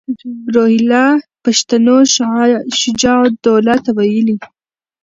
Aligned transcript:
روهیله 0.53 1.05
پښتنو 1.43 1.95
شجاع 2.79 3.19
الدوله 3.27 3.75
ته 3.83 3.89
ویلي. 3.97 4.35